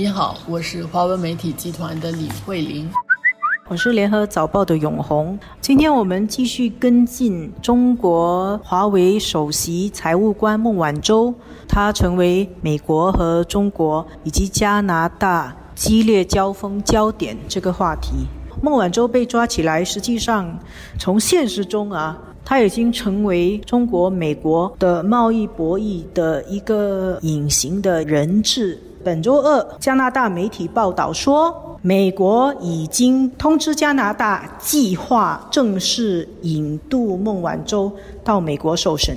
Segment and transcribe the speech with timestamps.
[0.00, 2.88] 你好，我是华文媒体集团的李慧玲。
[3.68, 5.38] 我是联合早报的永红。
[5.60, 11.34] 今天我们继续跟进中国华为首席财务官孟晚舟，
[11.68, 18.24] 他成为美国和中国以及加拿大激烈交锋焦点这个话题。
[18.62, 20.58] 孟晚舟被抓起来，实际上
[20.98, 28.80] 从现实中啊，他已经成为中国美国的贸易博弈的一个隐形的人质。
[29.02, 37.90] 本周二，加拿大媒体报道说，美国已经通知加拿大，计划正式引渡孟晚舟
[38.22, 39.16] 到美国受审。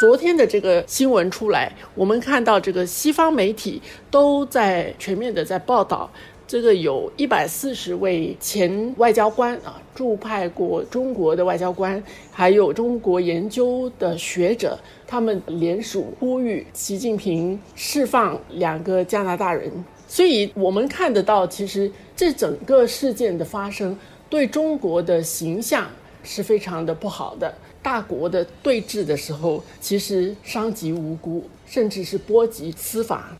[0.00, 6.10] 昨天的这个新闻出来，我们看到这个西方媒体都在全面的在报道。
[6.46, 19.72] 这个有一百四十位前外交官啊，驻派过中国的外交官，还有中国研究的学者，他们联署呼吁习近平释放两个加拿大人。
[20.06, 23.96] 所以我们看得到，其实这整个事件的发生，
[24.28, 25.86] 对中国的形象
[26.22, 27.54] 是非常的不好的。
[27.82, 33.36] 大国的对峙的时候，其实伤及无辜，甚至是波及司法。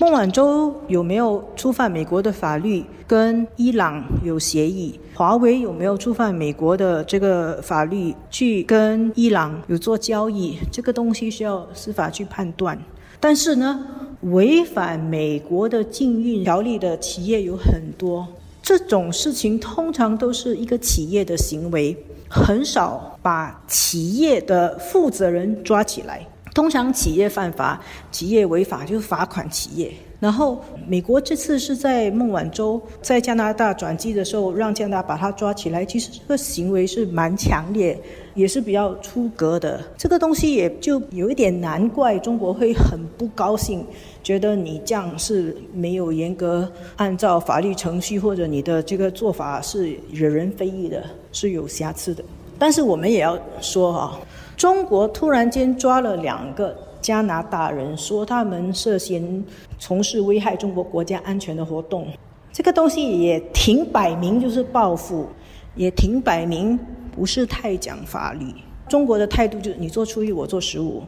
[0.00, 2.84] 孟晚舟有没有触犯美国的法律？
[3.06, 4.98] 跟伊朗有协议？
[5.14, 10.58] 华为有没有触犯美国的这个法律去跟伊朗有做交易？
[10.72, 12.76] 这个东西需要司法去判断。
[13.20, 13.86] 但是呢，
[14.22, 18.26] 违反美国的禁运条例的企业有很多，
[18.62, 21.94] 这种事情通常都是一个企业的行为，
[22.28, 26.26] 很少把企业的负责人抓起来。
[26.54, 29.92] 通常企业犯法，企业违法就是罚款企业。
[30.20, 35.84] 然后美国这次是在孟晚舟在加拿大转机的时候，让加拿大把他抓起来。
[35.84, 38.00] 其实这个行为是蛮强烈，
[38.34, 39.82] 也是比较出格的。
[39.98, 43.84] 这个东西也就有一点难怪中国会很不高兴，
[44.22, 52.24] 觉得你这样是没有严格按照法律程序，或者你的这个做法是惹人非议的，是有瑕疵的。
[52.58, 54.18] 但是我们也要说哈。
[54.56, 59.44] 中国突然间抓了两个加拿大人，说他们涉嫌
[59.78, 62.06] 从事危害中国国家安全的活动，
[62.52, 65.26] 这个东西也挺摆明就是报复，
[65.74, 66.78] 也挺摆明
[67.14, 68.46] 不是太讲法律。
[68.88, 71.02] 中国的态度就是你做初一，我做十五。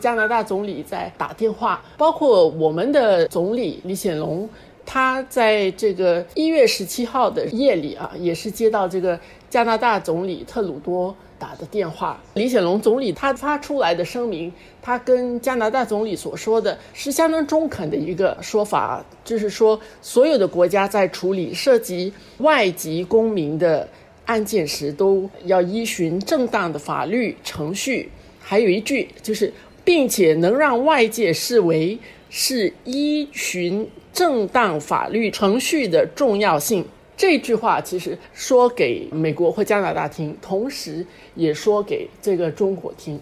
[0.00, 4.48] 加拿大总理在打电话，包括我们的总理李显龙，
[4.84, 11.14] 他在这个一月十七号的夜里啊，也是接到这个加拿大总理特鲁多。
[11.38, 23.88] 打的电话，李显龙总理他发出来的声明，他跟加拿大总理所说的是相当中肯的一个说法，就是说所有的国家在处理涉及外籍公民的
[24.26, 28.08] 案件时，都要依循正当的法律程序。
[28.38, 29.52] 还有一句就是，
[29.84, 31.98] 并且能让外界视为
[32.30, 36.84] 是依循正当法律程序的重要性。
[37.16, 43.20] 这句话其实说给美国或加拿大听，同时也说给这个中国听。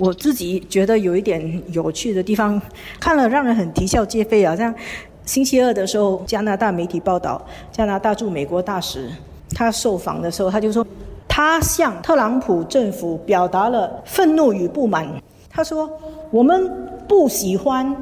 [0.00, 2.60] 我自己觉得有一点有趣的地方，
[2.98, 4.56] 看了让人很啼笑皆非啊！
[4.56, 4.74] 像
[5.24, 7.40] 星期二的时候，加拿大媒体报道，
[7.70, 9.08] 加拿大驻美国大使
[9.54, 10.84] 他受访的时候，他就说
[11.28, 15.08] 他向特朗普政府表达了愤怒与不满。
[15.48, 15.88] 他说
[16.32, 16.68] ：“我们
[17.06, 17.96] 不喜欢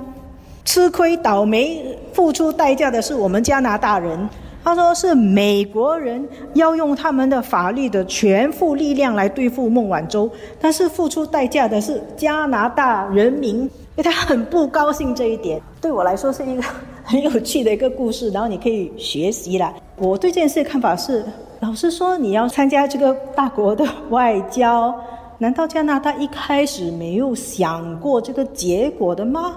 [0.64, 4.28] 吃亏、倒霉、付出代价的是我们加拿大人。”
[4.64, 15.60] 他说：“是美国人要用他们的法律的全副力量来对付孟晚舟，但是付出代价的是加拿大人民，因为他很不高兴这一点。
[15.82, 16.62] 对我来说是一个
[17.02, 19.70] 很有趣的一个故事，然后你可以学习了。
[19.98, 21.22] 我对这件事的看法是：
[21.60, 24.94] 老实说，你要参加这个大国的外交，
[25.36, 29.56] 难道加拿大一开始没有想过这个结果的吗？”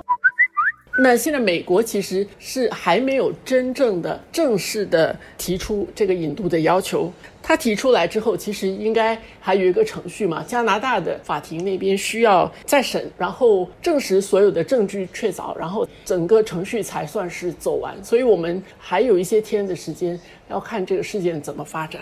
[1.00, 7.12] 那现在美国其实是还没有真正的正式的提出这个引渡的要求。
[7.44, 10.44] 他提出来之后，其实应该还有一个程序嘛。
[10.46, 17.96] 加拿大的法庭那边需要再审，然后证实所有的证据确凿，然后整个程序才算是走完。
[18.04, 20.20] 所以我们还有一些天的时间
[20.50, 22.02] 要看这个事件怎么发展。